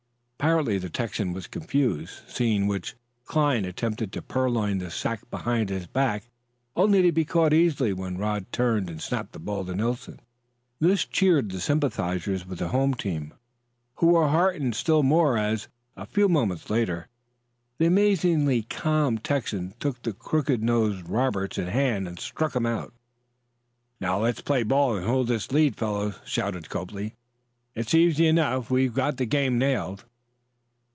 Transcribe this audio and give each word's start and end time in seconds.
Apparently 0.43 0.79
the 0.79 0.89
Texan 0.89 1.33
was 1.33 1.45
confused, 1.45 2.23
seeing 2.27 2.65
which, 2.65 2.95
Cline 3.25 3.63
attempted 3.63 4.11
to 4.11 4.23
purloin 4.23 4.79
the 4.79 4.89
sack 4.89 5.29
behind 5.29 5.69
his 5.69 5.85
back, 5.85 6.23
only 6.75 7.03
to 7.03 7.11
be 7.11 7.23
caught 7.25 7.53
easily 7.53 7.93
when 7.93 8.17
Rod 8.17 8.51
turned 8.51 8.89
and 8.89 8.99
snapped 8.99 9.33
the 9.33 9.39
ball 9.39 9.63
to 9.63 9.75
Nelson. 9.75 10.19
This 10.79 11.05
cheered 11.05 11.51
the 11.51 11.59
sympathizers 11.61 12.43
with 12.47 12.57
the 12.57 12.69
home 12.69 12.95
team, 12.95 13.35
who 13.97 14.07
were 14.07 14.29
heartened 14.29 14.73
still 14.75 15.03
more 15.03 15.37
as, 15.37 15.67
a 15.95 16.07
few 16.07 16.27
moments 16.27 16.71
later, 16.71 17.07
the 17.77 17.85
amazingly 17.85 18.63
calm 18.63 19.19
Texan 19.19 19.75
took 19.79 20.01
the 20.01 20.11
crooked 20.11 20.63
nosed 20.63 21.07
Roberts 21.07 21.59
in 21.59 21.67
hand 21.67 22.07
and 22.07 22.17
struck 22.19 22.55
him 22.55 22.65
out. 22.65 22.95
"Now, 23.99 24.19
let's 24.19 24.41
play 24.41 24.63
ball 24.63 24.97
and 24.97 25.05
hold 25.05 25.27
this 25.27 25.51
lead, 25.51 25.75
fellows," 25.75 26.15
shouted 26.25 26.67
Copley. 26.67 27.13
"It's 27.75 27.93
easy 27.93 28.25
enough. 28.25 28.71
We've 28.71 28.95
got 28.95 29.17
the 29.17 29.27
game 29.27 29.59
nailed." 29.59 30.03